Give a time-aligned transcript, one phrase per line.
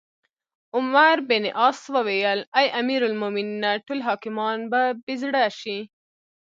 [0.77, 3.71] عمروبن عاص وویل: اې امیرالمؤمنینه!
[3.85, 5.79] ټول حاکمان به بې زړه شي.